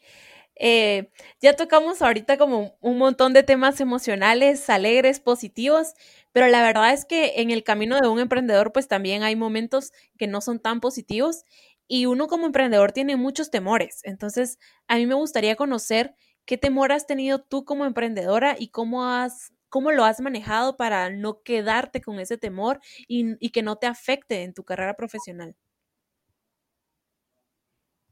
[0.57, 5.93] Eh, ya tocamos ahorita como un montón de temas emocionales, alegres, positivos,
[6.31, 9.91] pero la verdad es que en el camino de un emprendedor pues también hay momentos
[10.17, 11.43] que no son tan positivos
[11.87, 13.99] y uno como emprendedor tiene muchos temores.
[14.03, 16.15] Entonces, a mí me gustaría conocer
[16.45, 21.09] qué temor has tenido tú como emprendedora y cómo has cómo lo has manejado para
[21.09, 25.55] no quedarte con ese temor y, y que no te afecte en tu carrera profesional.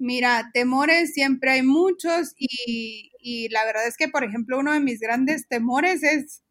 [0.04, 5.00] Mira, temores siempre hay muchos y, la verdad es que, por ejemplo, uno de mis
[5.00, 6.44] grandes temores es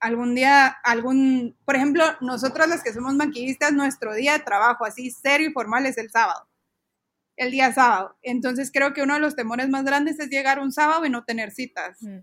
[0.00, 5.12] algún día, algún, por ejemplo, nosotros los que somos maquillistas, nuestro día de trabajo así
[5.12, 6.48] serio y formal es el sábado,
[7.36, 8.18] el día sábado.
[8.22, 11.22] Entonces creo que uno de los temores más grandes es llegar un sábado y no
[11.22, 11.96] tener citas.
[12.02, 12.18] Mm,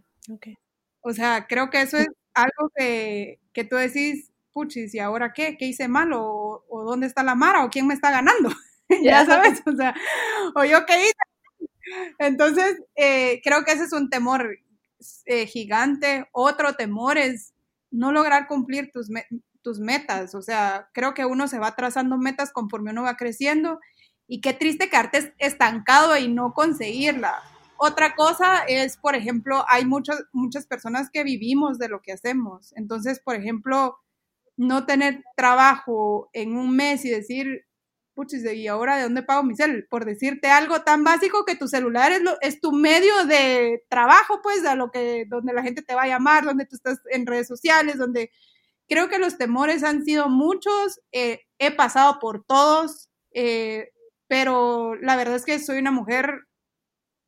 [0.99, 5.55] o sea, creo que eso es algo que, que tú decís, puchis, ¿y ahora qué?
[5.57, 6.11] ¿Qué hice mal?
[6.11, 7.63] ¿O, o dónde está la Mara?
[7.63, 8.49] ¿O quién me está ganando?
[9.03, 9.95] ya sabes, o sea,
[10.55, 11.13] o yo qué hice.
[12.19, 14.57] Entonces, eh, creo que ese es un temor
[15.25, 16.27] eh, gigante.
[16.31, 17.53] Otro temor es
[17.91, 19.09] no lograr cumplir tus,
[19.61, 20.35] tus metas.
[20.35, 23.79] O sea, creo que uno se va trazando metas conforme uno va creciendo
[24.27, 27.35] y qué triste quedarte estancado y no conseguirla.
[27.77, 32.73] Otra cosa es, por ejemplo, hay muchas, muchas personas que vivimos de lo que hacemos.
[32.75, 33.97] Entonces, por ejemplo,
[34.57, 37.66] no tener trabajo en un mes y decir,
[38.17, 39.85] puchis, ¿y ahora de dónde pago mi cel?
[39.87, 44.41] Por decirte algo tan básico que tu celular es, lo, es tu medio de trabajo,
[44.41, 47.27] pues, a lo que, donde la gente te va a llamar, donde tú estás en
[47.27, 48.31] redes sociales, donde
[48.87, 53.91] creo que los temores han sido muchos, eh, he pasado por todos, eh,
[54.27, 56.41] pero la verdad es que soy una mujer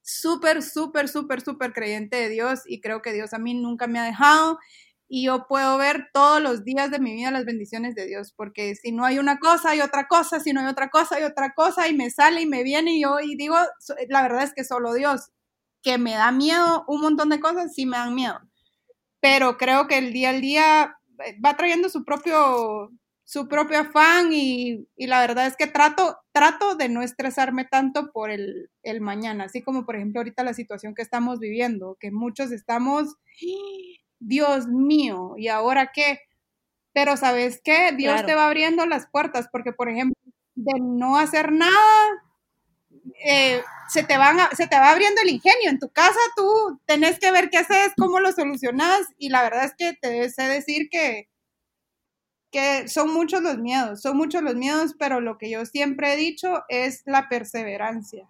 [0.02, 4.00] súper, súper, súper, súper creyente de Dios y creo que Dios a mí nunca me
[4.00, 4.58] ha dejado
[5.12, 8.76] y yo puedo ver todos los días de mi vida las bendiciones de Dios, porque
[8.76, 11.54] si no hay una cosa, hay otra cosa, si no hay otra cosa, hay otra
[11.56, 13.56] cosa, y me sale y me viene y yo y digo,
[14.08, 15.32] la verdad es que solo Dios,
[15.82, 18.40] que me da miedo, un montón de cosas sí me dan miedo,
[19.20, 22.92] pero creo que el día al día eh, va trayendo su propio,
[23.26, 28.12] su propio afán y, y la verdad es que trato, trato de no estresarme tanto
[28.12, 32.12] por el, el mañana, así como por ejemplo ahorita la situación que estamos viviendo, que
[32.12, 33.16] muchos estamos
[34.20, 36.20] Dios mío, ¿y ahora qué?
[36.94, 37.92] Pero ¿sabes qué?
[37.94, 40.16] Dios te va abriendo las puertas, porque por ejemplo,
[40.56, 42.24] de no hacer nada,
[43.26, 45.70] eh, se, te van se te va abriendo el ingenio.
[45.70, 49.66] En tu casa tú tenés que ver qué haces, cómo lo solucionas, y la verdad
[49.66, 51.30] es que te sé decir que,
[52.52, 56.18] que son muchos los miedos, son muchos los miedos, pero lo que yo siempre he
[56.18, 58.28] dicho es la perseverancia.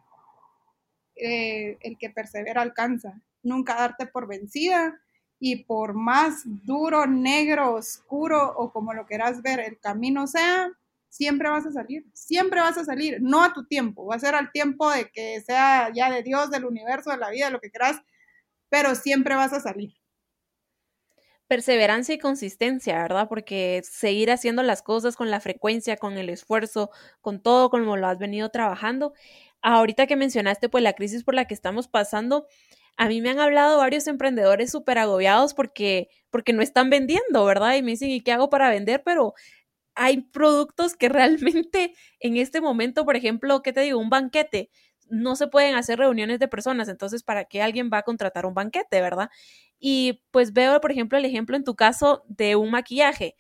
[1.16, 3.22] Eh, el que persevera alcanza.
[3.44, 5.00] Nunca darte por vencida
[5.40, 10.70] y por más duro, negro, oscuro o como lo quieras ver el camino sea,
[11.10, 14.36] siempre vas a salir, siempre vas a salir, no a tu tiempo, va a ser
[14.36, 17.72] al tiempo de que sea ya de Dios, del universo, de la vida, lo que
[17.72, 18.02] quieras,
[18.70, 19.94] pero siempre vas a salir.
[21.48, 23.28] perseverancia y consistencia, ¿verdad?
[23.28, 28.08] Porque seguir haciendo las cosas con la frecuencia, con el esfuerzo, con todo como lo
[28.08, 29.14] has venido trabajando.
[29.62, 32.48] Ahorita que mencionaste pues la crisis por la que estamos pasando,
[33.00, 37.76] a mí me han hablado varios emprendedores súper agobiados porque, porque no están vendiendo, ¿verdad?
[37.78, 39.04] Y me dicen, ¿y qué hago para vender?
[39.06, 39.34] Pero
[39.96, 44.00] hay productos que realmente en este momento, por ejemplo, ¿qué te digo?
[44.00, 44.70] Un banquete.
[45.10, 48.54] No se pueden hacer reuniones de personas, entonces, ¿para qué alguien va a contratar un
[48.54, 49.30] banquete, verdad?
[49.80, 53.36] Y pues veo, por ejemplo, el ejemplo en tu caso de un maquillaje.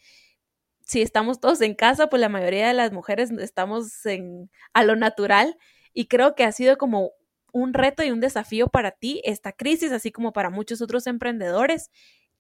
[0.86, 4.96] Si estamos todos en casa, pues la mayoría de las mujeres estamos en, a lo
[4.96, 5.58] natural
[5.94, 7.12] y creo que ha sido como
[7.54, 11.90] un reto y un desafío para ti esta crisis, así como para muchos otros emprendedores.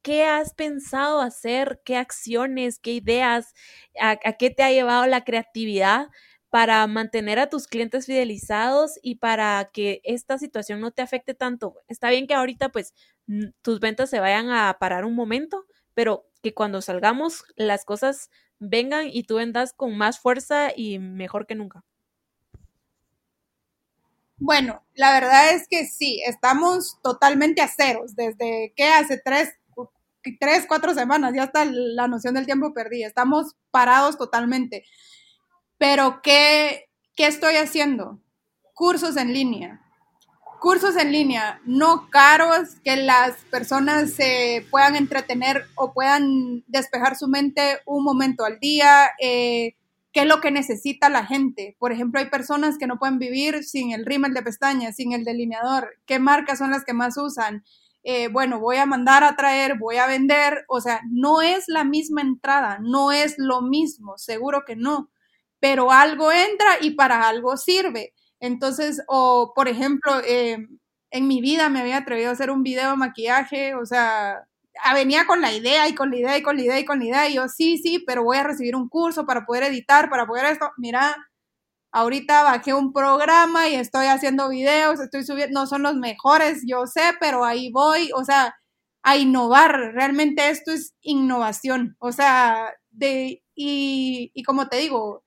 [0.02, 1.82] ¿Qué has pensado hacer?
[1.86, 2.80] ¿Qué acciones?
[2.80, 3.54] ¿Qué ideas?
[4.00, 6.08] ¿A, qué te ha llevado la creatividad
[6.50, 11.76] para mantener a tus clientes fidelizados y para que esta situación no te afecte tanto?
[11.88, 12.93] Está bien que ahorita pues
[13.62, 19.08] tus ventas se vayan a parar un momento, pero que cuando salgamos las cosas vengan
[19.12, 21.84] y tú vendas con más fuerza y mejor que nunca.
[24.39, 29.49] Bueno, la verdad es que sí, estamos totalmente a ceros desde que hace tres,
[30.39, 34.86] tres, cuatro semanas, ya está la noción del tiempo perdida, estamos parados totalmente.
[35.78, 38.19] Pero ¿qué, qué estoy haciendo?
[38.73, 39.82] Cursos en línea
[40.60, 47.28] cursos en línea no caros, que las personas se puedan entretener o puedan despejar su
[47.28, 49.75] mente un momento al día, eh,
[50.12, 51.76] qué es lo que necesita la gente.
[51.80, 55.24] Por ejemplo, hay personas que no pueden vivir sin el rímel de pestañas, sin el
[55.24, 57.63] delineador, qué marcas son las que más usan.
[58.04, 61.84] Eh, bueno, voy a mandar a traer, voy a vender, o sea, no es la
[61.84, 65.12] misma entrada, no es lo mismo, seguro que no,
[65.60, 68.13] pero algo entra y para algo sirve.
[68.39, 70.67] Entonces, o por ejemplo, eh,
[71.12, 74.48] en mi vida me había atrevido a hacer un video de maquillaje, o sea,
[74.93, 77.05] venía con la idea y con la idea y con la idea y con la
[77.05, 80.25] idea, y yo sí, sí, pero voy a recibir un curso para poder editar, para
[80.27, 80.69] poder esto.
[80.77, 81.15] Mira,
[81.91, 86.86] ahorita bajé un programa y estoy haciendo videos, estoy subiendo, no son los mejores, yo
[86.88, 88.55] sé, pero ahí voy, o sea,
[89.03, 95.23] a innovar, realmente esto es innovación, o sea, de, y, y como te digo,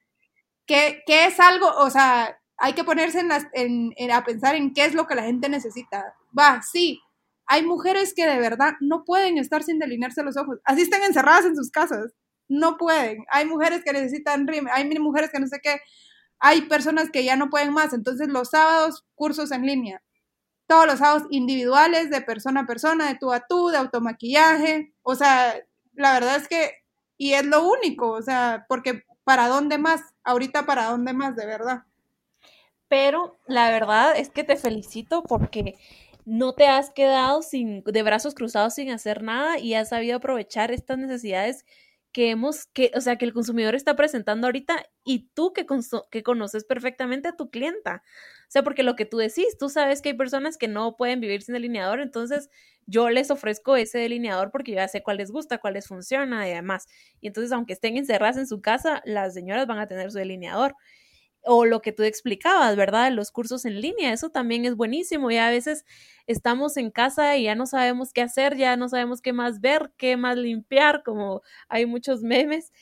[0.66, 3.20] ¿qué, ¿qué es algo, o sea, hay que ponerse
[3.54, 6.14] en en, a pensar en qué es lo que la gente necesita.
[6.38, 7.00] Va, sí,
[7.46, 11.44] hay mujeres que de verdad no pueden estar sin delinearse los ojos, así están encerradas
[11.44, 12.14] en sus casas,
[12.48, 13.24] no pueden.
[13.30, 15.80] Hay mujeres que necesitan rime, hay mujeres que no sé qué,
[16.38, 20.02] hay personas que ya no pueden más, entonces los sábados, cursos en línea.
[20.66, 24.94] Todos los sábados individuales, de persona a persona, de tú a tú, de automaquillaje.
[25.02, 25.54] O sea,
[25.92, 26.72] la verdad es que,
[27.18, 30.00] y es lo único, o sea, porque ¿para dónde más?
[30.24, 31.84] Ahorita, ¿para dónde más, de verdad?
[32.92, 35.78] pero la verdad es que te felicito porque
[36.24, 40.70] no te has quedado sin, de brazos cruzados sin hacer nada y has sabido aprovechar
[40.70, 41.64] estas necesidades
[42.12, 45.66] que hemos, que, o sea, que el consumidor está presentando ahorita y tú que,
[46.10, 48.02] que conoces perfectamente a tu clienta.
[48.42, 51.20] O sea, porque lo que tú decís, tú sabes que hay personas que no pueden
[51.20, 52.50] vivir sin delineador, entonces
[52.86, 56.52] yo les ofrezco ese delineador porque ya sé cuál les gusta, cuál les funciona y
[56.52, 56.86] demás.
[57.22, 60.76] Y entonces, aunque estén encerradas en su casa, las señoras van a tener su delineador
[61.44, 63.10] o lo que tú explicabas, ¿verdad?
[63.12, 65.30] Los cursos en línea, eso también es buenísimo.
[65.30, 65.84] Y a veces
[66.26, 69.92] estamos en casa y ya no sabemos qué hacer, ya no sabemos qué más ver,
[69.96, 72.72] qué más limpiar, como hay muchos memes.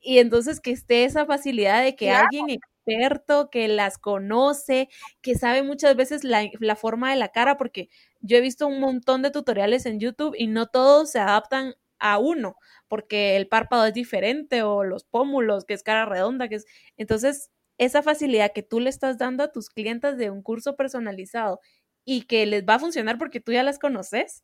[0.00, 4.88] Y entonces que esté esa facilidad de que alguien experto, que las conoce,
[5.22, 7.88] que sabe muchas veces la, la forma de la cara, porque
[8.20, 12.18] yo he visto un montón de tutoriales en YouTube y no todos se adaptan a
[12.18, 12.56] uno,
[12.88, 16.66] porque el párpado es diferente o los pómulos, que es cara redonda, que es...
[16.96, 21.60] Entonces, esa facilidad que tú le estás dando a tus clientes de un curso personalizado
[22.04, 24.42] y que les va a funcionar porque tú ya las conoces,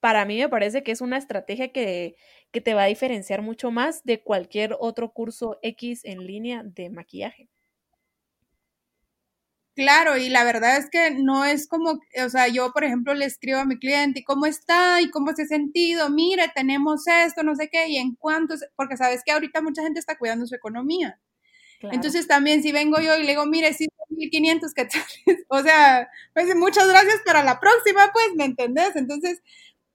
[0.00, 2.16] para mí me parece que es una estrategia que,
[2.50, 6.90] que te va a diferenciar mucho más de cualquier otro curso X en línea de
[6.90, 7.48] maquillaje.
[9.74, 13.24] Claro, y la verdad es que no es como, o sea, yo por ejemplo le
[13.24, 15.00] escribo a mi cliente, ¿y cómo está?
[15.00, 16.10] ¿Y cómo se ha sentido?
[16.10, 19.98] Mire, tenemos esto, no sé qué, y en cuánto, porque sabes que ahorita mucha gente
[19.98, 21.18] está cuidando su economía.
[21.90, 25.06] Entonces también si vengo yo y le digo, mire, sí, 1500 quetzales,
[25.48, 28.94] o sea, pues muchas gracias para la próxima, pues, ¿me entendés?
[28.94, 29.42] Entonces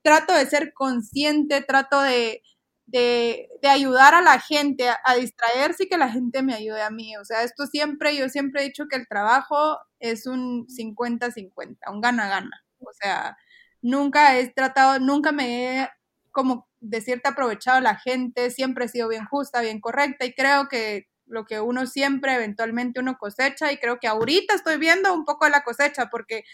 [0.02, 2.42] trato de ser consciente, trato de,
[2.86, 7.16] de, ayudar a la gente a, distraerse y que la gente me ayude a mí.
[7.16, 12.00] O sea, esto siempre, yo siempre he dicho que el trabajo es un 50-50, un
[12.00, 12.64] gana-gana.
[12.80, 13.36] O sea,
[13.82, 15.88] nunca he tratado, nunca me he
[16.30, 20.34] como de cierto aprovechado a la gente, siempre he sido bien justa, bien correcta y
[20.34, 25.12] creo que lo que uno siempre eventualmente uno cosecha y creo que ahorita estoy viendo
[25.14, 26.44] un poco la cosecha porque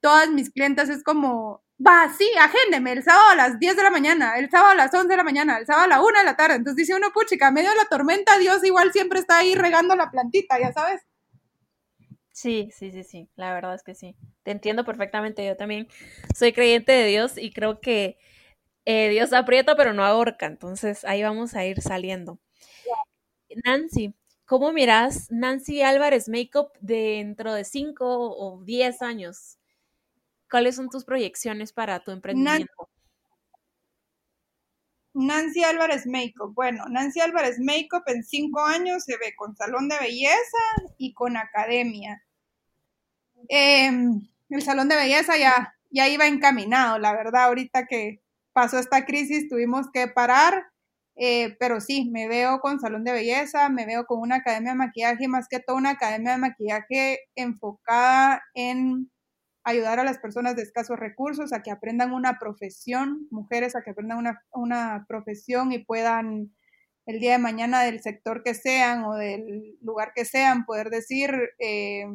[0.00, 3.90] todas mis clientes es como, va, sí, agéndeme el sábado a las 10 de la
[3.90, 6.24] mañana, el sábado a las 11 de la mañana, el sábado a la 1 de
[6.24, 6.56] la tarde.
[6.56, 10.10] Entonces dice uno, puchica, medio de la tormenta, Dios igual siempre está ahí regando la
[10.10, 11.02] plantita, ya sabes.
[12.32, 14.16] Sí, sí, sí, sí, la verdad es que sí.
[14.42, 15.86] Te entiendo perfectamente, yo también
[16.34, 18.18] soy creyente de Dios y creo que
[18.84, 22.40] eh, Dios aprieta pero no ahorca, entonces ahí vamos a ir saliendo.
[23.64, 29.58] Nancy, ¿cómo miras Nancy Álvarez Makeup dentro de 5 o 10 años?
[30.50, 32.88] ¿Cuáles son tus proyecciones para tu emprendimiento?
[35.14, 36.54] Nancy Álvarez Makeup.
[36.54, 40.58] Bueno, Nancy Álvarez Makeup en cinco años se ve con salón de belleza
[40.98, 42.22] y con academia.
[43.48, 49.04] Em, el salón de belleza ya, ya iba encaminado, la verdad, ahorita que pasó esta
[49.04, 50.71] crisis tuvimos que parar,
[51.16, 54.78] eh, pero sí, me veo con salón de belleza, me veo con una academia de
[54.78, 59.10] maquillaje, más que todo una academia de maquillaje enfocada en
[59.64, 63.90] ayudar a las personas de escasos recursos a que aprendan una profesión, mujeres a que
[63.90, 66.52] aprendan una, una profesión y puedan
[67.06, 71.32] el día de mañana del sector que sean o del lugar que sean poder decir
[71.58, 72.06] eh,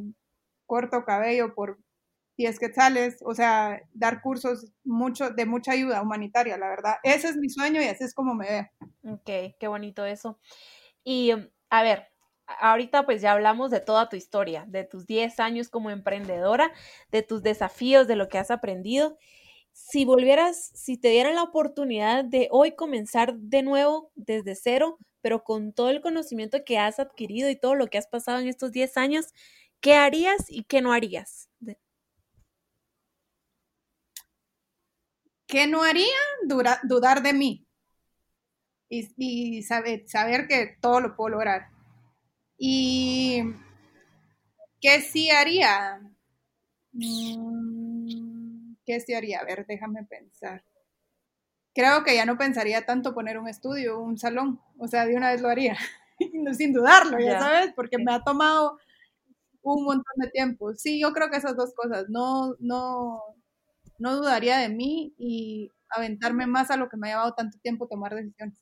[0.65, 1.79] corto cabello por
[2.37, 6.95] 10 quetzales, o sea, dar cursos mucho, de mucha ayuda humanitaria, la verdad.
[7.03, 8.67] Ese es mi sueño y así es como me veo.
[9.03, 10.39] Ok, qué bonito eso.
[11.03, 11.31] Y
[11.69, 12.07] a ver,
[12.59, 16.71] ahorita pues ya hablamos de toda tu historia, de tus 10 años como emprendedora,
[17.11, 19.17] de tus desafíos, de lo que has aprendido.
[19.73, 25.43] Si volvieras, si te dieran la oportunidad de hoy comenzar de nuevo desde cero, pero
[25.43, 28.71] con todo el conocimiento que has adquirido y todo lo que has pasado en estos
[28.71, 29.27] 10 años,
[29.81, 31.46] ¿qué harías y qué no harías?
[35.47, 36.05] ¿Qué no haría?
[36.83, 37.67] dudar de mí
[38.89, 41.69] y, saber, saber que todo lo puedo lograr
[42.57, 43.43] ¿Y
[44.81, 46.01] qué sí haría?
[46.91, 49.39] Mm, ¿Qué sí haría?
[49.39, 50.63] A ver, déjame pensar.
[51.75, 54.59] Creo que ya no pensaría tanto poner un estudio, un salón.
[54.79, 55.77] O sea, de una vez lo haría.
[56.57, 58.79] Sin dudarlo, ya sabes, porque me ha tomado
[59.61, 60.73] un montón de tiempo.
[60.73, 62.05] Sí, yo creo que esas dos cosas.
[62.09, 63.21] No, no,
[63.99, 67.87] no dudaría de mí y aventarme más a lo que me ha llevado tanto tiempo
[67.87, 68.59] tomar decisiones.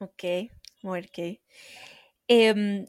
[0.00, 0.24] Ok,
[0.82, 1.18] ok.
[2.28, 2.86] Em,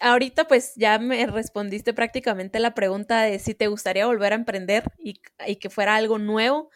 [0.00, 4.84] ahorita pues ya me respondiste prácticamente la pregunta de si te gustaría volver a emprender
[4.98, 5.14] y,
[5.56, 6.70] que fuera algo nuevo,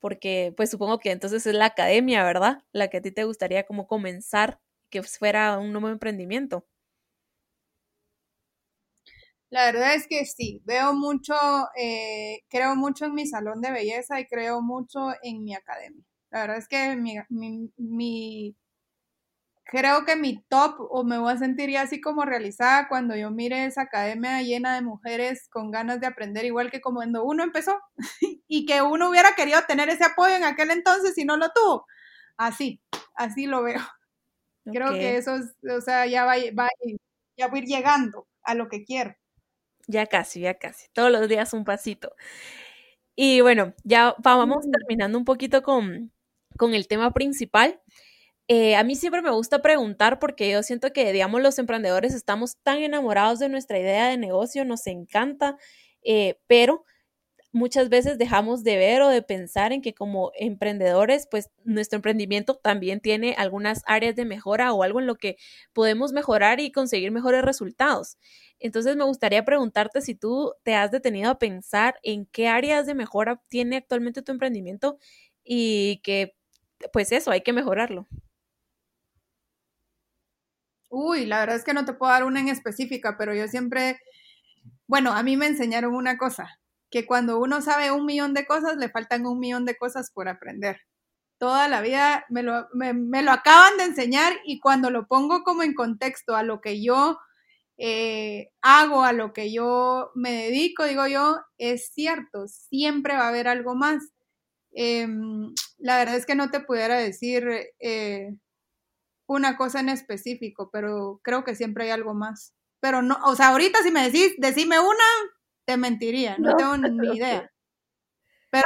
[0.00, 2.62] porque pues supongo que entonces es la academia, ¿verdad?
[2.72, 6.66] La que a ti te gustaría como comenzar, que fuera un nuevo emprendimiento.
[9.50, 11.34] La verdad es que sí, veo mucho,
[11.76, 16.04] eh, creo mucho en mi salón de belleza y creo mucho en mi academia.
[16.30, 18.56] La verdad es que mi
[19.70, 23.30] creo que mi top o me voy a sentir ya así como realizada cuando yo
[23.30, 27.44] mire esa academia llena de mujeres con ganas de aprender igual que como cuando uno
[27.44, 27.78] empezó
[28.48, 31.86] y que uno hubiera querido tener ese apoyo en aquel entonces y no lo tuvo.
[32.36, 32.80] Así,
[33.14, 33.80] así lo veo.
[34.72, 36.68] Creo que eso es, o sea, ya va, va,
[37.36, 39.14] ya voy a ir llegando a lo que quiero.
[39.90, 40.88] Ya casi, ya casi.
[40.92, 42.14] Todos los días un pasito.
[43.16, 46.12] Y bueno, ya vamos terminando un poquito con,
[46.56, 47.80] con el tema principal.
[48.48, 52.56] Eh, a mí siempre me gusta preguntar porque yo siento que, digamos, los emprendedores estamos
[52.62, 55.56] tan enamorados de nuestra idea de negocio, nos encanta,
[56.02, 56.84] eh, pero
[57.52, 62.56] muchas veces dejamos de ver o de pensar en que como emprendedores, pues nuestro emprendimiento
[62.56, 65.36] también tiene algunas áreas de mejora o algo en lo que
[65.72, 68.18] podemos mejorar y conseguir mejores resultados.
[68.60, 72.94] Entonces me gustaría preguntarte si tú te has detenido a pensar en qué áreas de
[72.94, 74.98] mejora tiene actualmente tu emprendimiento
[75.44, 76.36] y que,
[76.92, 78.06] pues eso, hay que mejorarlo.
[80.88, 84.00] Uy, la verdad es que no te puedo dar una en específica, pero yo siempre,
[84.88, 86.59] bueno, a mí me enseñaron una cosa,
[86.90, 90.28] que cuando uno sabe un millón de cosas, le faltan un millón de cosas por
[90.28, 90.80] aprender.
[91.38, 95.62] Toda la vida me lo, me, lo acaban de enseñar y cuando lo pongo como
[95.62, 97.18] en contexto a lo que yo
[97.78, 103.28] eh, hago, a lo que yo me dedico, digo yo, es cierto, siempre va a
[103.28, 104.02] haber algo más.
[104.72, 107.48] Em, la verdad es que no te pudiera decir
[107.80, 108.34] eh,
[109.26, 112.52] una cosa en específico, pero creo que siempre hay algo más.
[112.80, 115.04] Pero no, o sea, ahorita si me decís, decime una,
[115.70, 117.50] te mentiría, no, tengo ni idea.
[118.50, 118.64] Pero,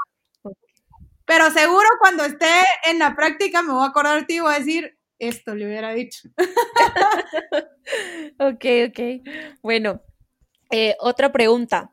[1.26, 2.50] pero seguro cuando esté
[2.86, 5.66] en la práctica me voy a acordar de ti y voy a decir, esto le
[5.66, 6.28] hubiera dicho.
[8.38, 9.00] ok, ok.
[9.62, 10.02] Bueno,
[10.70, 11.92] eh, otra pregunta.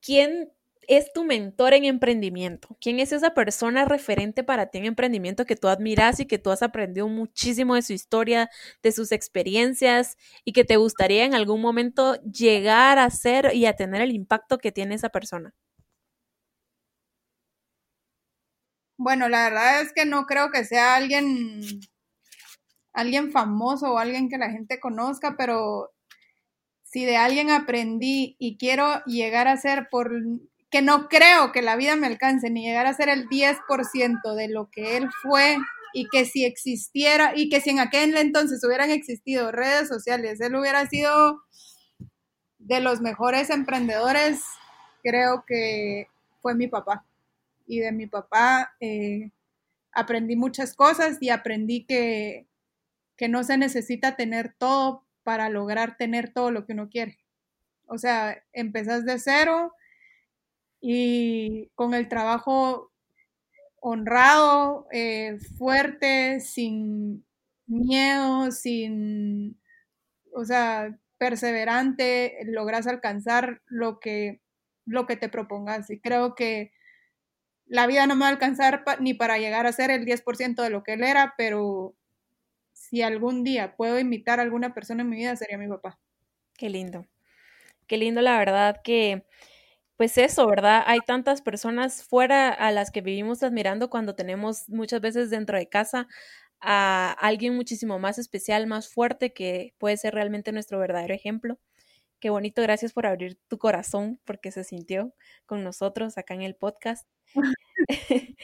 [0.00, 0.52] ¿Quién
[0.88, 2.76] es tu mentor en emprendimiento?
[2.80, 6.50] ¿Quién es esa persona referente para ti en emprendimiento que tú admiras y que tú
[6.50, 8.50] has aprendido muchísimo de su historia,
[8.82, 13.76] de sus experiencias y que te gustaría en algún momento llegar a ser y a
[13.76, 15.54] tener el impacto que tiene esa persona?
[18.96, 21.60] Bueno, la verdad es que no creo que sea alguien,
[22.92, 25.92] alguien famoso o alguien que la gente conozca, pero
[26.82, 30.10] si de alguien aprendí y quiero llegar a ser por
[30.70, 34.48] que no creo que la vida me alcance ni llegar a ser el 10% de
[34.48, 35.56] lo que él fue
[35.94, 40.54] y que si existiera y que si en aquel entonces hubieran existido redes sociales, él
[40.54, 41.42] hubiera sido
[42.58, 44.42] de los mejores emprendedores,
[45.02, 46.08] creo que
[46.42, 47.04] fue mi papá
[47.66, 49.30] y de mi papá eh,
[49.92, 52.46] aprendí muchas cosas y aprendí que,
[53.16, 57.18] que no se necesita tener todo para lograr tener todo lo que uno quiere.
[57.86, 59.72] O sea, empezás de cero
[60.80, 62.92] y con el trabajo
[63.80, 67.24] honrado, eh, fuerte, sin
[67.66, 69.60] miedo, sin,
[70.32, 74.40] o sea, perseverante, logras alcanzar lo que,
[74.86, 75.90] lo que te propongas.
[75.90, 76.72] Y creo que
[77.66, 80.70] la vida no me va a alcanzar ni para llegar a ser el 10% de
[80.70, 81.94] lo que él era, pero
[82.72, 85.98] si algún día puedo imitar a alguna persona en mi vida, sería mi papá.
[86.56, 87.06] Qué lindo.
[87.86, 89.26] Qué lindo, la verdad, que
[89.98, 90.84] pues eso, ¿verdad?
[90.86, 95.68] Hay tantas personas fuera a las que vivimos admirando cuando tenemos muchas veces dentro de
[95.68, 96.06] casa
[96.60, 101.58] a alguien muchísimo más especial, más fuerte, que puede ser realmente nuestro verdadero ejemplo.
[102.20, 105.14] Qué bonito, gracias por abrir tu corazón porque se sintió
[105.46, 107.08] con nosotros acá en el podcast.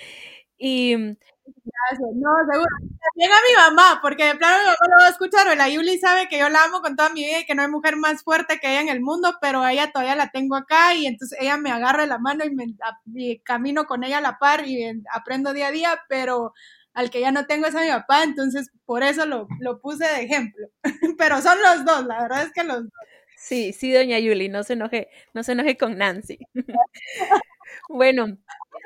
[0.59, 2.11] y Gracias.
[2.15, 2.69] No, seguro.
[2.81, 5.69] También a mi mamá, porque de plano mi mamá lo va a escuchar, o la
[5.69, 7.97] Yuli sabe que yo la amo con toda mi vida y que no hay mujer
[7.97, 11.39] más fuerte que ella en el mundo, pero ella todavía la tengo acá y entonces
[11.41, 15.53] ella me agarra la mano y, me, camino con ella a la par y aprendo
[15.53, 16.55] día a día, pero
[16.95, 20.07] al que ya no tengo es a mi papá, entonces por eso lo, lo puse
[20.07, 20.69] de ejemplo.
[21.19, 22.93] pero son los dos, la verdad es que los dos.
[23.37, 26.39] Sí, sí, doña Yuli, no se enoje, no se enoje con Nancy.
[27.89, 28.39] bueno,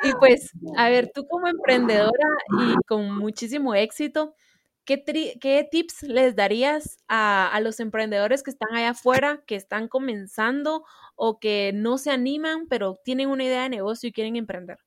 [0.02, 2.28] y pues, a ver, tú como emprendedora
[2.60, 4.34] y con muchísimo éxito,
[4.84, 10.84] ¿qué, tips les darías a, a, los emprendedores que están allá afuera, que están comenzando
[11.16, 14.78] o que no se animan, pero tienen una idea de negocio y quieren emprender?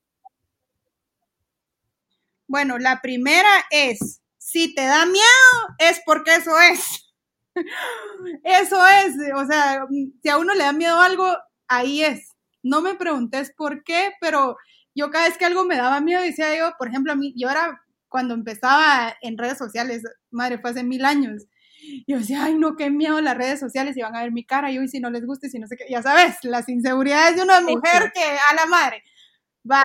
[2.47, 7.07] Bueno, la primera es, si te da miedo, es porque eso es.
[8.43, 9.86] Eso es, o sea,
[10.22, 11.36] si a uno le da miedo algo,
[11.68, 12.36] ahí es.
[12.64, 14.55] No me preguntes por qué, pero
[14.96, 17.50] yo cada vez que algo me daba miedo, decía yo, por ejemplo, a mí, yo
[17.50, 21.46] era cuando empezaba en redes sociales, madre, fue hace mil años.
[22.08, 24.72] Yo decía, ay, no, qué miedo las redes sociales y van a ver mi cara.
[24.72, 27.44] Y hoy, si no les gusta, si no sé qué, ya sabes, las inseguridades de
[27.44, 29.04] una mujer que a la madre
[29.70, 29.84] va.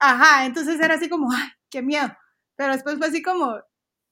[0.00, 2.08] Ajá, entonces era así como, ay, qué miedo.
[2.56, 3.56] Pero después fue así como,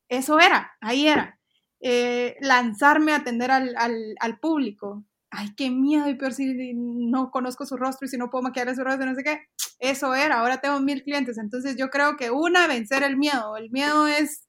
[0.09, 1.39] eso era, ahí era.
[1.81, 7.31] Eh, lanzarme a atender al, al, al público ay, qué miedo, y peor si no
[7.31, 9.41] conozco su rostro y si no puedo maquillar su rostro, no sé qué.
[9.79, 11.39] Eso era, ahora tengo mil clientes.
[11.39, 13.57] Entonces yo creo que una, vencer el miedo.
[13.57, 14.47] El miedo es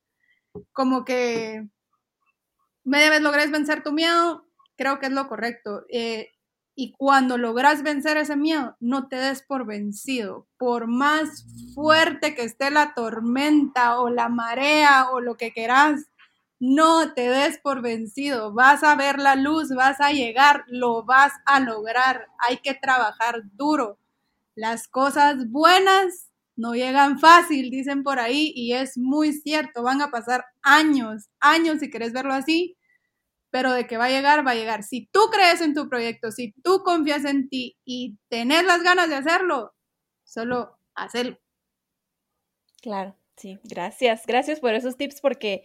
[0.73, 1.67] como que
[2.83, 4.45] media vez logres vencer tu miedo,
[4.77, 5.83] creo que es lo correcto.
[5.91, 6.29] Eh,
[6.79, 10.47] y cuando logras vencer ese miedo, no te des por vencido.
[10.57, 16.05] Por más fuerte que esté la tormenta o la marea o lo que quieras,
[16.59, 21.33] no te des por vencido, vas a ver la luz, vas a llegar, lo vas
[21.45, 22.27] a lograr.
[22.39, 23.99] Hay que trabajar duro.
[24.55, 30.09] Las cosas buenas no llegan fácil, dicen por ahí, y es muy cierto, van a
[30.09, 32.75] pasar años, años si quieres verlo así,
[33.51, 34.83] pero de que va a llegar, va a llegar.
[34.83, 39.09] Si tú crees en tu proyecto, si tú confías en ti y tenés las ganas
[39.09, 39.73] de hacerlo,
[40.23, 41.37] solo hazlo.
[42.81, 45.63] Claro, sí, gracias, gracias por esos tips porque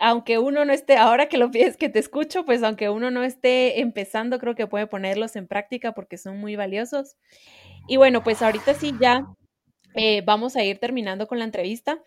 [0.00, 3.22] aunque uno no esté, ahora que lo pides que te escucho, pues aunque uno no
[3.22, 7.16] esté empezando, creo que puede ponerlos en práctica porque son muy valiosos.
[7.86, 9.26] Y bueno, pues ahorita sí ya
[9.94, 12.02] eh, vamos a ir terminando con la entrevista,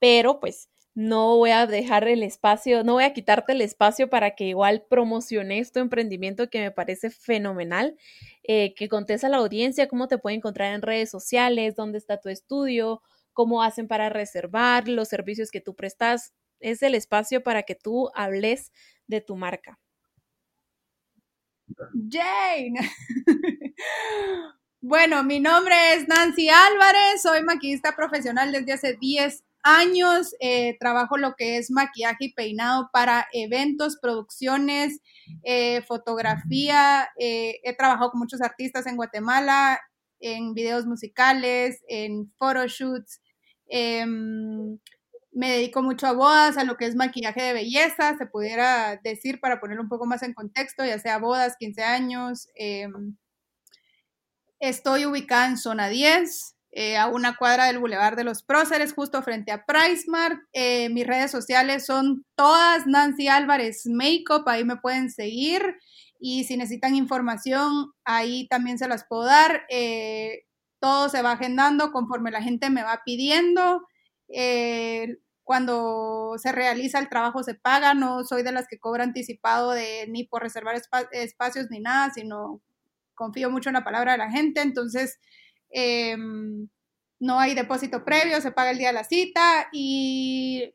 [0.00, 4.36] pero pues no voy a dejar el espacio, no voy a quitarte el espacio para
[4.36, 7.96] que igual promociones tu emprendimiento que me parece fenomenal,
[8.44, 12.20] eh, que contes a la audiencia cómo te puede encontrar en redes sociales, dónde está
[12.20, 17.62] tu estudio, cómo hacen para reservar los servicios que tú prestas es el espacio para
[17.64, 18.72] que tú hables
[19.06, 19.78] de tu marca.
[22.10, 22.74] Jane.
[24.80, 30.34] bueno, mi nombre es Nancy Álvarez, soy maquillista profesional desde hace 10 años.
[30.40, 35.00] Eh, trabajo lo que es maquillaje y peinado para eventos, producciones,
[35.44, 37.08] eh, fotografía.
[37.18, 39.80] Eh, he trabajado con muchos artistas en Guatemala,
[40.20, 43.20] en videos musicales, en photoshoots.
[45.32, 49.40] Me dedico mucho a bodas, a lo que es maquillaje de belleza, se pudiera decir
[49.40, 52.48] para ponerlo un poco más en contexto, ya sea bodas, 15 años.
[52.54, 53.16] Em,
[54.60, 59.22] estoy ubicada en zona 10, eh, a una cuadra del Boulevard de los Próceres, justo
[59.22, 60.38] frente a PriceMart.
[60.52, 65.76] Eh, mis redes sociales son todas Nancy Álvarez Makeup, ahí me pueden seguir.
[66.18, 69.64] Y si necesitan información, ahí también se las puedo dar.
[69.68, 70.44] Eh,
[70.80, 73.86] todo se va agendando conforme la gente me va pidiendo.
[75.44, 80.06] Cuando se realiza el trabajo se paga, no soy de las que cobra anticipado de
[80.08, 80.80] ni por reservar
[81.12, 82.60] espacios ni nada, sino
[83.14, 84.62] confío mucho en la palabra de la gente.
[84.62, 85.18] Entonces,
[85.72, 86.68] Em,
[87.18, 90.74] no hay depósito previo, se paga el día de la cita y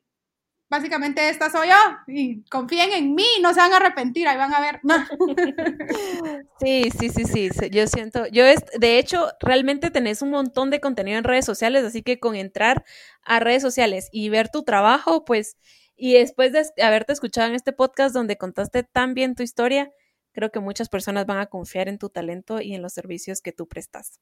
[0.69, 1.75] básicamente esta soy yo
[2.07, 4.79] y confíen en mí, no se van a arrepentir, ahí van a ver.
[6.59, 10.79] Sí, sí, sí, sí, yo siento, yo es, de hecho, realmente tenés un montón de
[10.79, 12.83] contenido en redes sociales, así que con entrar
[13.21, 15.57] a redes sociales y ver tu trabajo, pues,
[15.95, 19.91] y después de haberte escuchado en este podcast donde contaste tan bien tu historia,
[20.31, 23.51] creo que muchas personas van a confiar en tu talento y en los servicios que
[23.51, 24.19] tú prestas.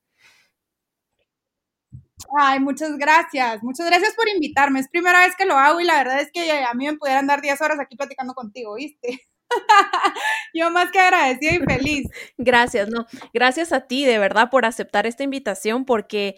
[2.38, 3.62] Ay, muchas gracias.
[3.64, 4.80] Muchas gracias por invitarme.
[4.80, 7.28] Es primera vez que lo hago y la verdad es que a mí me pudieran
[7.28, 9.22] dar 10 horas aquí platicando contigo, ¿viste?
[10.54, 12.08] Yo más que agradecida y feliz.
[12.38, 13.06] Gracias, no.
[13.34, 16.38] Gracias a ti, de verdad, por aceptar esta invitación porque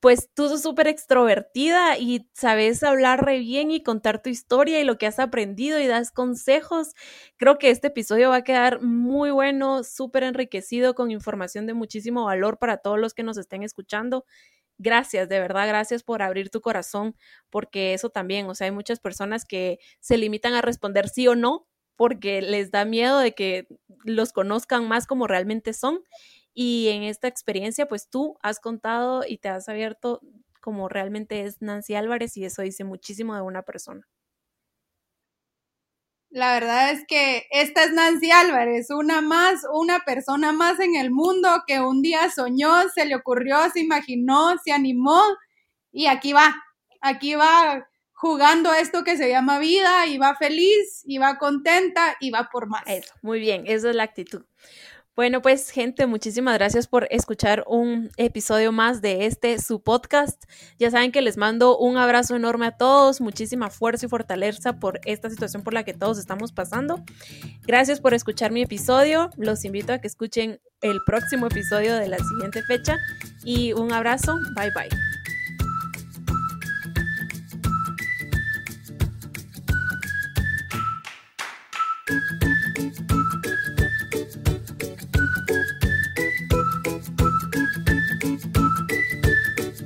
[0.00, 4.98] pues tú sos súper extrovertida y sabes hablar bien y contar tu historia y lo
[4.98, 6.94] que has aprendido y das consejos.
[7.36, 12.24] Creo que este episodio va a quedar muy bueno, súper enriquecido con información de muchísimo
[12.24, 14.24] valor para todos los que nos estén escuchando
[14.82, 17.16] gracias, de verdad, gracias por abrir tu corazón,
[17.50, 21.34] porque eso también, o sea, hay muchas personas que se limitan a responder sí o
[21.36, 21.66] no
[21.96, 23.66] porque les da miedo de que
[24.04, 26.00] los conozcan más como realmente son.
[26.54, 30.20] Y en esta experiencia, pues tú has contado y te has abierto
[30.60, 34.06] como realmente es Nancy Álvarez y eso dice muchísimo de una persona.
[36.32, 41.10] La verdad es que esta es Nancy Álvarez, una más, una persona más en el
[41.10, 45.20] mundo que un día soñó, se le ocurrió, se imaginó, se animó
[45.92, 46.56] y aquí va,
[47.02, 52.30] aquí va jugando esto que se llama vida y va feliz y va contenta y
[52.30, 52.82] va por más.
[52.86, 54.42] Eso, muy bien, esa es la actitud.
[55.14, 60.44] Bueno, pues gente, muchísimas gracias por escuchar un episodio más de este su podcast.
[60.78, 65.00] Ya saben que les mando un abrazo enorme a todos, muchísima fuerza y fortaleza por
[65.04, 67.04] esta situación por la que todos estamos pasando.
[67.66, 69.28] Gracias por escuchar mi episodio.
[69.36, 72.96] Los invito a que escuchen el próximo episodio de la siguiente fecha
[73.44, 74.38] y un abrazo.
[74.56, 75.11] Bye bye.